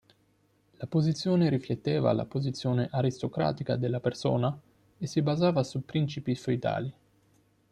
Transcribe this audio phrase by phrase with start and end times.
[0.77, 4.59] La posizione rifletteva la posizione aristocratica della persona,
[4.97, 6.93] e si basava su principi feudali.